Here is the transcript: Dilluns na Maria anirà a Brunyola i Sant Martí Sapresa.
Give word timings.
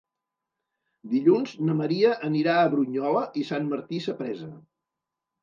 Dilluns 1.11 1.53
na 1.67 1.75
Maria 1.81 2.15
anirà 2.29 2.57
a 2.63 2.73
Brunyola 2.73 3.23
i 3.43 3.45
Sant 3.53 3.71
Martí 3.75 4.03
Sapresa. 4.09 4.51